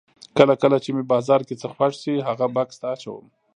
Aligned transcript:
کله 0.37 0.53
کله 0.61 0.77
چې 0.83 0.89
مې 0.95 1.03
بازار 1.13 1.41
کې 1.47 1.55
څه 1.61 1.67
خوښ 1.73 1.93
شي 2.01 2.15
هغه 2.27 2.45
بکس 2.55 2.75
ته 2.81 2.85
اچوم. 2.93 3.25